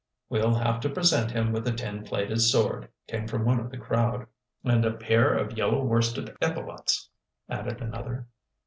"We'll 0.29 0.55
have 0.55 0.79
to 0.79 0.89
present 0.89 1.29
him 1.29 1.51
with 1.51 1.67
a 1.67 1.71
tin 1.71 2.03
plated 2.03 2.41
sword," 2.41 2.89
came 3.07 3.27
from 3.27 3.45
one 3.45 3.59
of 3.59 3.69
the 3.69 3.77
crowd. 3.77 4.25
"And 4.63 4.83
a 4.83 4.93
pair 4.97 5.31
of 5.37 5.55
yellow 5.55 5.83
worsted 5.83 6.35
epaulets," 6.41 7.07
added 7.47 7.81
another. 7.81 8.25